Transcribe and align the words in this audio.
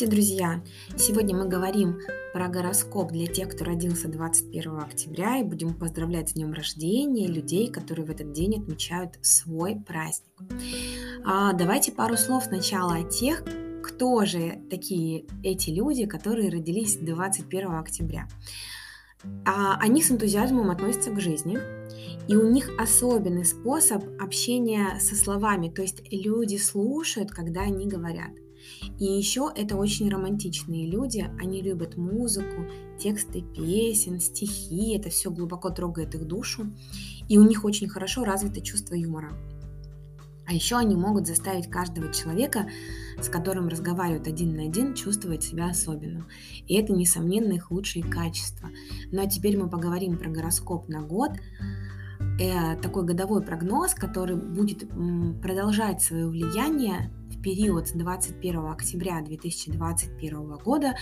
Здравствуйте, 0.00 0.16
друзья! 0.16 0.62
Сегодня 0.96 1.36
мы 1.36 1.46
говорим 1.46 1.98
про 2.32 2.48
гороскоп 2.48 3.12
для 3.12 3.26
тех, 3.26 3.50
кто 3.50 3.66
родился 3.66 4.08
21 4.08 4.78
октября, 4.78 5.40
и 5.40 5.42
будем 5.42 5.74
поздравлять 5.74 6.30
с 6.30 6.32
днем 6.32 6.54
рождения 6.54 7.26
людей, 7.26 7.70
которые 7.70 8.06
в 8.06 8.10
этот 8.10 8.32
день 8.32 8.62
отмечают 8.62 9.18
свой 9.20 9.76
праздник. 9.76 10.32
А 11.26 11.52
давайте 11.52 11.92
пару 11.92 12.16
слов 12.16 12.44
сначала 12.44 12.94
о 12.94 13.02
тех, 13.02 13.44
кто 13.82 14.24
же 14.24 14.62
такие 14.70 15.26
эти 15.42 15.68
люди, 15.68 16.06
которые 16.06 16.48
родились 16.48 16.96
21 16.96 17.74
октября. 17.74 18.26
А 19.44 19.76
они 19.80 20.02
с 20.02 20.10
энтузиазмом 20.10 20.70
относятся 20.70 21.10
к 21.10 21.20
жизни, 21.20 21.58
и 22.26 22.36
у 22.36 22.50
них 22.50 22.70
особенный 22.78 23.44
способ 23.44 24.02
общения 24.18 24.98
со 24.98 25.14
словами, 25.14 25.68
то 25.68 25.82
есть 25.82 26.10
люди 26.10 26.56
слушают, 26.56 27.32
когда 27.32 27.60
они 27.60 27.86
говорят. 27.86 28.30
И 28.98 29.04
еще 29.04 29.50
это 29.54 29.76
очень 29.76 30.10
романтичные 30.10 30.86
люди, 30.86 31.30
они 31.40 31.62
любят 31.62 31.96
музыку, 31.96 32.66
тексты 32.98 33.42
песен, 33.42 34.20
стихи, 34.20 34.96
это 34.96 35.10
все 35.10 35.30
глубоко 35.30 35.70
трогает 35.70 36.14
их 36.14 36.26
душу, 36.26 36.66
и 37.28 37.38
у 37.38 37.46
них 37.46 37.64
очень 37.64 37.88
хорошо 37.88 38.24
развито 38.24 38.60
чувство 38.60 38.94
юмора. 38.94 39.32
А 40.50 40.52
еще 40.52 40.76
они 40.76 40.96
могут 40.96 41.28
заставить 41.28 41.70
каждого 41.70 42.12
человека, 42.12 42.68
с 43.20 43.28
которым 43.28 43.68
разговаривают 43.68 44.26
один 44.26 44.56
на 44.56 44.64
один, 44.64 44.94
чувствовать 44.94 45.44
себя 45.44 45.68
особенным. 45.68 46.26
И 46.66 46.74
это, 46.74 46.92
несомненно, 46.92 47.52
их 47.52 47.70
лучшие 47.70 48.02
качества. 48.02 48.68
Ну 49.12 49.22
а 49.22 49.28
теперь 49.28 49.56
мы 49.56 49.70
поговорим 49.70 50.18
про 50.18 50.28
гороскоп 50.28 50.88
на 50.88 51.02
год. 51.02 51.30
Э, 52.40 52.74
такой 52.82 53.04
годовой 53.04 53.42
прогноз, 53.42 53.94
который 53.94 54.34
будет 54.34 54.88
продолжать 55.40 56.02
свое 56.02 56.26
влияние 56.26 57.12
период 57.42 57.88
с 57.88 57.92
21 57.92 58.66
октября 58.66 59.20
2021 59.22 60.56
года 60.56 60.94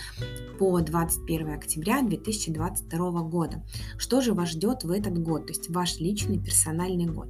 по 0.59 0.81
21 0.81 1.51
октября 1.51 2.03
2022 2.03 3.23
года. 3.23 3.63
Что 3.97 4.21
же 4.21 4.35
вас 4.35 4.51
ждет 4.51 4.85
в 4.85 4.91
этот 4.91 5.19
год, 5.19 5.47
то 5.47 5.53
есть 5.53 5.69
ваш 5.71 5.99
личный 5.99 6.39
персональный 6.39 7.07
год? 7.07 7.29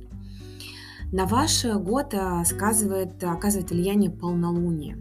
На 1.11 1.25
ваш 1.25 1.65
год 1.65 2.13
э, 2.13 2.45
сказывает, 2.45 3.23
оказывает 3.25 3.71
влияние 3.71 4.11
полнолуния. 4.11 4.99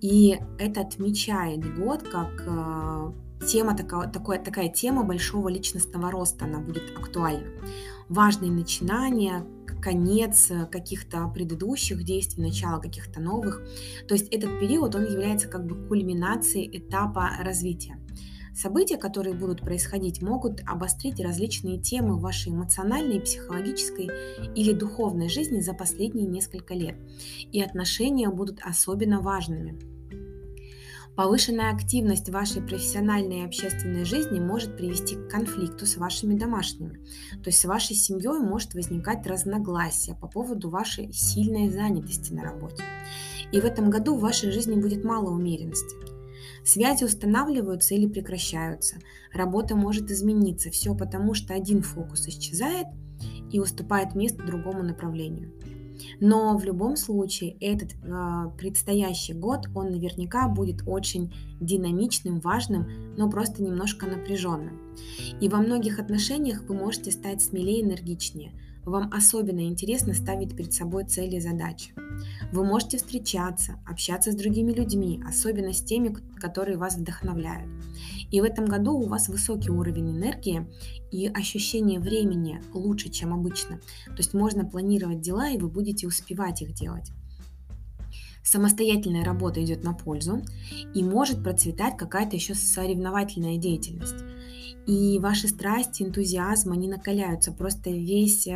И 0.00 0.38
это 0.58 0.82
отмечает 0.82 1.78
год 1.78 2.02
как 2.02 2.44
э, 2.46 3.12
тема, 3.46 3.76
такая, 3.76 4.08
такая, 4.08 4.42
такая 4.42 4.68
тема 4.68 5.02
большого 5.02 5.48
личностного 5.48 6.10
роста, 6.10 6.44
она 6.44 6.58
будет 6.58 6.82
актуальна. 6.96 7.46
Важные 8.08 8.50
начинания, 8.50 9.46
конец 9.80 10.50
каких-то 10.70 11.26
предыдущих 11.28 12.04
действий, 12.04 12.42
начало 12.42 12.80
каких-то 12.80 13.20
новых. 13.20 13.62
То 14.06 14.14
есть 14.14 14.28
этот 14.32 14.60
период, 14.60 14.94
он 14.94 15.04
является 15.04 15.48
как 15.48 15.66
бы 15.66 15.86
кульминацией 15.88 16.78
этапа 16.78 17.30
развития. 17.42 17.98
События, 18.52 18.96
которые 18.96 19.34
будут 19.34 19.60
происходить, 19.60 20.20
могут 20.22 20.60
обострить 20.66 21.20
различные 21.20 21.78
темы 21.78 22.18
вашей 22.18 22.52
эмоциональной, 22.52 23.20
психологической 23.20 24.10
или 24.54 24.72
духовной 24.72 25.28
жизни 25.28 25.60
за 25.60 25.72
последние 25.72 26.26
несколько 26.26 26.74
лет. 26.74 26.96
И 27.52 27.62
отношения 27.62 28.28
будут 28.28 28.60
особенно 28.62 29.20
важными. 29.20 29.78
Повышенная 31.20 31.74
активность 31.74 32.30
вашей 32.30 32.62
профессиональной 32.62 33.40
и 33.40 33.44
общественной 33.44 34.06
жизни 34.06 34.40
может 34.40 34.74
привести 34.74 35.16
к 35.16 35.28
конфликту 35.28 35.84
с 35.84 35.98
вашими 35.98 36.34
домашними. 36.34 36.94
То 37.42 37.50
есть 37.50 37.60
с 37.60 37.66
вашей 37.66 37.94
семьей 37.94 38.40
может 38.40 38.72
возникать 38.72 39.26
разногласия 39.26 40.14
по 40.14 40.28
поводу 40.28 40.70
вашей 40.70 41.12
сильной 41.12 41.68
занятости 41.68 42.32
на 42.32 42.44
работе. 42.44 42.82
И 43.52 43.60
в 43.60 43.66
этом 43.66 43.90
году 43.90 44.16
в 44.16 44.22
вашей 44.22 44.50
жизни 44.50 44.80
будет 44.80 45.04
мало 45.04 45.28
умеренности. 45.28 45.94
Связи 46.64 47.04
устанавливаются 47.04 47.94
или 47.94 48.08
прекращаются. 48.08 48.96
Работа 49.30 49.76
может 49.76 50.10
измениться. 50.10 50.70
Все 50.70 50.94
потому, 50.94 51.34
что 51.34 51.52
один 51.52 51.82
фокус 51.82 52.28
исчезает 52.28 52.86
и 53.52 53.60
уступает 53.60 54.14
место 54.14 54.42
другому 54.42 54.82
направлению. 54.82 55.52
Но 56.20 56.56
в 56.56 56.64
любом 56.64 56.96
случае 56.96 57.56
этот 57.60 57.94
э, 57.94 58.50
предстоящий 58.58 59.34
год, 59.34 59.68
он 59.74 59.90
наверняка 59.90 60.48
будет 60.48 60.82
очень 60.86 61.32
динамичным, 61.60 62.40
важным, 62.40 62.86
но 63.16 63.30
просто 63.30 63.62
немножко 63.62 64.06
напряженным. 64.06 64.78
И 65.40 65.48
во 65.48 65.58
многих 65.58 65.98
отношениях 65.98 66.62
вы 66.68 66.74
можете 66.74 67.10
стать 67.10 67.42
смелее, 67.42 67.82
энергичнее. 67.82 68.52
Вам 68.84 69.10
особенно 69.12 69.60
интересно 69.60 70.14
ставить 70.14 70.56
перед 70.56 70.72
собой 70.72 71.04
цели 71.04 71.36
и 71.36 71.40
задачи. 71.40 71.92
Вы 72.52 72.64
можете 72.64 72.96
встречаться, 72.96 73.78
общаться 73.86 74.32
с 74.32 74.34
другими 74.34 74.72
людьми, 74.72 75.22
особенно 75.26 75.72
с 75.72 75.82
теми, 75.82 76.16
которые 76.38 76.76
вас 76.76 76.96
вдохновляют. 76.96 77.70
И 78.30 78.40
в 78.40 78.44
этом 78.44 78.64
году 78.64 78.92
у 78.92 79.06
вас 79.06 79.28
высокий 79.28 79.70
уровень 79.70 80.10
энергии 80.10 80.66
и 81.10 81.26
ощущение 81.26 82.00
времени 82.00 82.62
лучше, 82.72 83.10
чем 83.10 83.34
обычно. 83.34 83.80
То 84.06 84.18
есть 84.18 84.34
можно 84.34 84.64
планировать 84.64 85.20
дела, 85.20 85.50
и 85.50 85.58
вы 85.58 85.68
будете 85.68 86.06
успевать 86.06 86.62
их 86.62 86.72
делать. 86.72 87.10
Самостоятельная 88.42 89.24
работа 89.24 89.62
идет 89.62 89.84
на 89.84 89.92
пользу, 89.92 90.42
и 90.94 91.04
может 91.04 91.42
процветать 91.42 91.96
какая-то 91.96 92.36
еще 92.36 92.54
соревновательная 92.54 93.58
деятельность. 93.58 94.16
И 94.86 95.18
ваши 95.18 95.48
страсти, 95.48 96.02
энтузиазм, 96.02 96.72
они 96.72 96.88
накаляются. 96.88 97.52
Просто 97.52 97.90
весь 97.90 98.48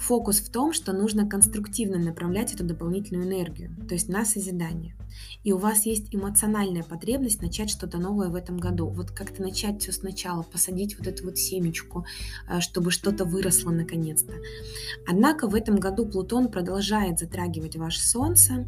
Фокус 0.00 0.40
в 0.40 0.50
том, 0.50 0.72
что 0.72 0.94
нужно 0.94 1.28
конструктивно 1.28 1.98
направлять 1.98 2.54
эту 2.54 2.64
дополнительную 2.64 3.28
энергию, 3.28 3.76
то 3.86 3.92
есть 3.92 4.08
на 4.08 4.24
созидание. 4.24 4.96
И 5.44 5.52
у 5.52 5.58
вас 5.58 5.84
есть 5.84 6.14
эмоциональная 6.14 6.82
потребность 6.82 7.42
начать 7.42 7.68
что-то 7.68 7.98
новое 7.98 8.28
в 8.28 8.34
этом 8.34 8.56
году. 8.56 8.88
Вот 8.88 9.10
как-то 9.10 9.42
начать 9.42 9.82
все 9.82 9.92
сначала, 9.92 10.42
посадить 10.42 10.98
вот 10.98 11.06
эту 11.06 11.24
вот 11.24 11.36
семечку, 11.36 12.06
э, 12.48 12.60
чтобы 12.60 12.90
что-то 12.90 13.26
выросло 13.26 13.70
наконец-то. 13.70 14.32
Однако 15.06 15.46
в 15.46 15.54
этом 15.54 15.76
году 15.76 16.06
Плутон 16.06 16.50
продолжает 16.50 17.18
затрагивать 17.18 17.76
ваше 17.76 18.00
Солнце. 18.00 18.66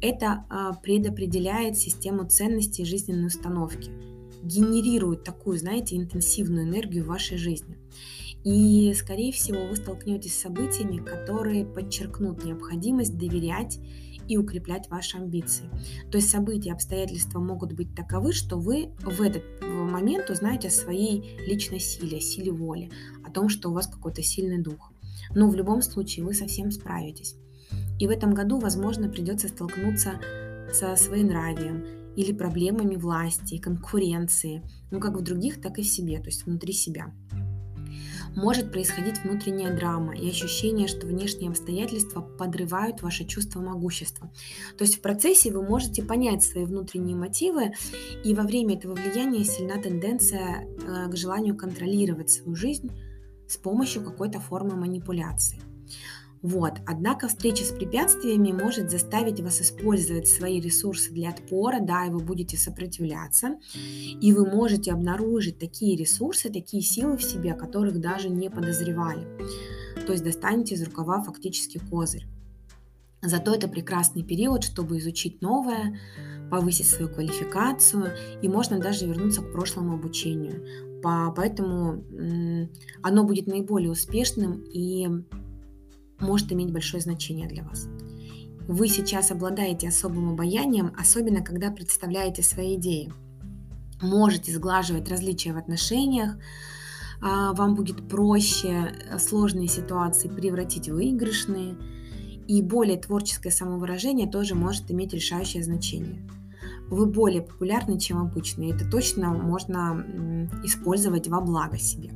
Это 0.00 0.46
а, 0.48 0.72
предопределяет 0.74 1.76
систему 1.76 2.26
ценностей 2.26 2.84
жизненной 2.84 3.26
установки 3.26 3.90
генерирует 4.42 5.24
такую, 5.24 5.58
знаете, 5.58 5.96
интенсивную 5.96 6.66
энергию 6.66 7.04
в 7.04 7.08
вашей 7.08 7.36
жизни. 7.36 7.78
И, 8.44 8.92
скорее 8.94 9.32
всего, 9.32 9.66
вы 9.66 9.76
столкнетесь 9.76 10.34
с 10.34 10.40
событиями, 10.40 10.96
которые 10.96 11.66
подчеркнут 11.66 12.44
необходимость 12.44 13.18
доверять 13.18 13.78
и 14.28 14.38
укреплять 14.38 14.88
ваши 14.88 15.18
амбиции. 15.18 15.68
То 16.10 16.16
есть 16.16 16.30
события, 16.30 16.72
обстоятельства 16.72 17.40
могут 17.40 17.72
быть 17.72 17.94
таковы, 17.94 18.32
что 18.32 18.56
вы 18.56 18.90
в 19.02 19.20
этот 19.20 19.42
момент 19.62 20.30
узнаете 20.30 20.68
о 20.68 20.70
своей 20.70 21.36
личной 21.46 21.80
силе, 21.80 22.20
силе 22.20 22.52
воли, 22.52 22.90
о 23.26 23.30
том, 23.30 23.48
что 23.48 23.68
у 23.68 23.74
вас 23.74 23.88
какой-то 23.88 24.22
сильный 24.22 24.62
дух. 24.62 24.92
Но 25.34 25.50
в 25.50 25.54
любом 25.54 25.82
случае 25.82 26.24
вы 26.24 26.32
совсем 26.32 26.70
справитесь. 26.70 27.34
И 27.98 28.06
в 28.06 28.10
этом 28.10 28.32
году, 28.32 28.58
возможно, 28.58 29.08
придется 29.08 29.48
столкнуться 29.48 30.12
со 30.72 30.96
своенравием 30.96 31.99
или 32.16 32.32
проблемами 32.32 32.96
власти, 32.96 33.58
конкуренции, 33.58 34.62
ну 34.90 35.00
как 35.00 35.16
в 35.16 35.22
других, 35.22 35.60
так 35.60 35.78
и 35.78 35.82
в 35.82 35.86
себе, 35.86 36.18
то 36.18 36.26
есть 36.26 36.44
внутри 36.44 36.72
себя 36.72 37.12
может 38.36 38.70
происходить 38.70 39.22
внутренняя 39.22 39.74
драма 39.74 40.14
и 40.14 40.28
ощущение, 40.28 40.88
что 40.88 41.06
внешние 41.06 41.50
обстоятельства 41.50 42.20
подрывают 42.20 43.02
ваше 43.02 43.24
чувство 43.24 43.60
могущества. 43.60 44.30
То 44.76 44.84
есть 44.84 44.98
в 44.98 45.00
процессе 45.00 45.50
вы 45.50 45.62
можете 45.62 46.02
понять 46.02 46.42
свои 46.42 46.64
внутренние 46.64 47.16
мотивы, 47.16 47.72
и 48.24 48.34
во 48.34 48.42
время 48.42 48.76
этого 48.76 48.94
влияния 48.94 49.44
сильна 49.44 49.80
тенденция 49.80 50.64
э, 50.64 51.10
к 51.10 51.16
желанию 51.16 51.56
контролировать 51.56 52.30
свою 52.30 52.54
жизнь 52.54 52.90
с 53.48 53.56
помощью 53.56 54.04
какой-то 54.04 54.40
формы 54.40 54.76
манипуляции. 54.76 55.60
Вот. 56.42 56.72
Однако 56.86 57.28
встреча 57.28 57.64
с 57.64 57.70
препятствиями 57.70 58.50
может 58.50 58.90
заставить 58.90 59.40
вас 59.40 59.60
использовать 59.60 60.26
свои 60.26 60.58
ресурсы 60.60 61.12
для 61.12 61.30
отпора, 61.30 61.80
да, 61.80 62.06
и 62.06 62.10
вы 62.10 62.20
будете 62.20 62.56
сопротивляться, 62.56 63.58
и 63.74 64.32
вы 64.32 64.46
можете 64.46 64.92
обнаружить 64.92 65.58
такие 65.58 65.96
ресурсы, 65.96 66.48
такие 66.48 66.82
силы 66.82 67.18
в 67.18 67.22
себе, 67.22 67.54
которых 67.54 68.00
даже 68.00 68.30
не 68.30 68.48
подозревали. 68.48 69.26
То 70.06 70.12
есть 70.12 70.24
достанете 70.24 70.76
из 70.76 70.82
рукава 70.82 71.22
фактически 71.22 71.78
козырь. 71.90 72.26
Зато 73.22 73.54
это 73.54 73.68
прекрасный 73.68 74.22
период, 74.22 74.64
чтобы 74.64 74.96
изучить 74.96 75.42
новое, 75.42 75.98
повысить 76.50 76.86
свою 76.86 77.12
квалификацию, 77.12 78.12
и 78.40 78.48
можно 78.48 78.80
даже 78.80 79.06
вернуться 79.06 79.42
к 79.42 79.52
прошлому 79.52 79.94
обучению. 79.94 80.64
Поэтому 81.02 82.02
оно 83.02 83.24
будет 83.24 83.46
наиболее 83.46 83.90
успешным 83.90 84.64
и 84.72 85.06
может 86.20 86.52
иметь 86.52 86.72
большое 86.72 87.02
значение 87.02 87.48
для 87.48 87.62
вас. 87.62 87.88
Вы 88.68 88.88
сейчас 88.88 89.30
обладаете 89.30 89.88
особым 89.88 90.30
обаянием, 90.30 90.92
особенно 90.96 91.42
когда 91.42 91.70
представляете 91.70 92.42
свои 92.42 92.76
идеи. 92.76 93.12
Можете 94.00 94.52
сглаживать 94.52 95.10
различия 95.10 95.52
в 95.52 95.58
отношениях, 95.58 96.36
а, 97.20 97.52
вам 97.52 97.74
будет 97.74 98.08
проще 98.08 98.94
сложные 99.18 99.68
ситуации 99.68 100.28
превратить 100.28 100.88
в 100.88 100.94
выигрышные, 100.94 101.76
и 102.46 102.62
более 102.62 102.96
творческое 102.96 103.50
самовыражение 103.50 104.28
тоже 104.28 104.54
может 104.54 104.90
иметь 104.90 105.12
решающее 105.12 105.62
значение. 105.62 106.22
Вы 106.90 107.06
более 107.06 107.42
популярны, 107.42 107.98
чем 107.98 108.18
обычно. 108.18 108.64
И 108.64 108.72
это 108.72 108.88
точно 108.90 109.32
можно 109.32 110.48
использовать 110.64 111.28
во 111.28 111.40
благо 111.40 111.78
себе. 111.78 112.10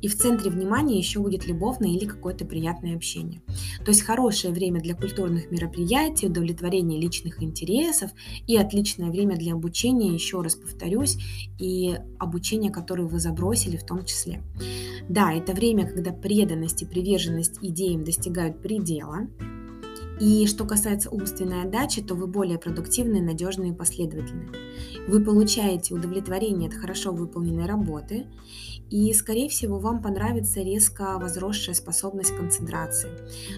И 0.00 0.08
в 0.08 0.16
центре 0.16 0.50
внимания 0.50 0.98
еще 0.98 1.20
будет 1.20 1.46
любовное 1.46 1.90
или 1.90 2.04
какое-то 2.04 2.44
приятное 2.44 2.96
общение. 2.96 3.42
То 3.84 3.90
есть 3.90 4.02
хорошее 4.02 4.52
время 4.52 4.80
для 4.80 4.94
культурных 4.94 5.50
мероприятий, 5.50 6.26
удовлетворения 6.26 7.00
личных 7.00 7.42
интересов 7.42 8.10
и 8.46 8.56
отличное 8.56 9.10
время 9.10 9.36
для 9.36 9.54
обучения, 9.54 10.12
еще 10.12 10.40
раз 10.40 10.54
повторюсь, 10.54 11.16
и 11.58 11.96
обучения, 12.18 12.70
которое 12.70 13.04
вы 13.08 13.18
забросили 13.18 13.76
в 13.76 13.84
том 13.84 14.04
числе. 14.04 14.42
Да, 15.08 15.32
это 15.32 15.52
время, 15.52 15.86
когда 15.86 16.12
преданность 16.12 16.82
и 16.82 16.86
приверженность 16.86 17.58
идеям 17.62 18.04
достигают 18.04 18.60
предела, 18.62 19.28
и 20.20 20.46
что 20.46 20.64
касается 20.64 21.10
умственной 21.10 21.62
отдачи, 21.62 22.02
то 22.02 22.14
вы 22.14 22.26
более 22.26 22.58
продуктивны, 22.58 23.20
надежны 23.20 23.70
и 23.70 23.74
последовательны. 23.74 24.48
Вы 25.06 25.24
получаете 25.24 25.94
удовлетворение 25.94 26.68
от 26.68 26.74
хорошо 26.74 27.12
выполненной 27.12 27.66
работы, 27.66 28.26
и, 28.90 29.12
скорее 29.12 29.48
всего, 29.48 29.78
вам 29.78 30.02
понравится 30.02 30.60
резко 30.60 31.18
возросшая 31.18 31.74
способность 31.74 32.34
концентрации. 32.36 33.10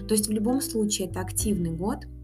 То 0.07 0.13
есть 0.13 0.27
в 0.27 0.31
любом 0.31 0.61
случае 0.61 1.07
это 1.07 1.21
активный 1.21 1.71
год– 1.71 2.05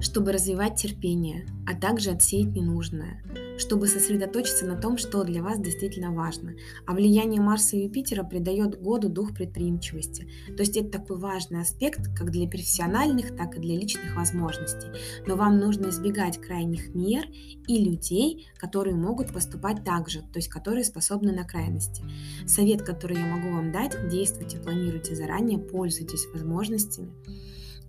чтобы 0.00 0.32
развивать 0.32 0.76
терпение, 0.80 1.46
а 1.66 1.74
также 1.74 2.10
отсеять 2.10 2.54
ненужное, 2.54 3.22
чтобы 3.58 3.86
сосредоточиться 3.86 4.66
на 4.66 4.76
том, 4.76 4.98
что 4.98 5.24
для 5.24 5.42
вас 5.42 5.58
действительно 5.58 6.12
важно. 6.12 6.54
А 6.86 6.92
влияние 6.92 7.40
Марса 7.40 7.76
и 7.76 7.84
Юпитера 7.84 8.22
придает 8.22 8.80
году 8.80 9.08
дух 9.08 9.34
предприимчивости. 9.34 10.28
То 10.48 10.60
есть 10.60 10.76
это 10.76 10.98
такой 10.98 11.18
важный 11.18 11.60
аспект 11.60 12.14
как 12.16 12.30
для 12.30 12.46
профессиональных, 12.46 13.36
так 13.36 13.56
и 13.56 13.60
для 13.60 13.76
личных 13.76 14.16
возможностей. 14.16 14.88
Но 15.26 15.36
вам 15.36 15.58
нужно 15.58 15.88
избегать 15.88 16.40
крайних 16.40 16.94
мер 16.94 17.26
и 17.66 17.82
людей, 17.82 18.48
которые 18.58 18.96
могут 18.96 19.32
поступать 19.32 19.84
так 19.84 20.08
же, 20.08 20.20
то 20.20 20.36
есть 20.36 20.48
которые 20.48 20.84
способны 20.84 21.32
на 21.32 21.44
крайности. 21.44 22.04
Совет, 22.46 22.82
который 22.82 23.16
я 23.16 23.26
могу 23.26 23.54
вам 23.54 23.72
дать, 23.72 24.08
действуйте, 24.08 24.58
планируйте 24.58 25.14
заранее, 25.14 25.58
пользуйтесь 25.58 26.26
возможностями. 26.32 27.12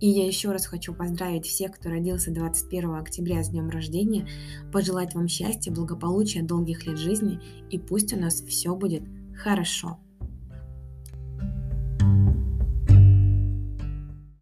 И 0.00 0.08
я 0.08 0.26
еще 0.26 0.52
раз 0.52 0.66
хочу 0.66 0.94
поздравить 0.94 1.46
всех, 1.46 1.72
кто 1.72 1.90
родился 1.90 2.30
21 2.30 2.94
октября 2.94 3.42
с 3.42 3.50
днем 3.50 3.68
рождения, 3.68 4.28
пожелать 4.72 5.14
вам 5.14 5.28
счастья, 5.28 5.72
благополучия, 5.72 6.42
долгих 6.42 6.86
лет 6.86 6.98
жизни, 6.98 7.40
и 7.70 7.78
пусть 7.78 8.12
у 8.12 8.18
нас 8.18 8.40
все 8.42 8.74
будет 8.74 9.02
хорошо. 9.36 9.98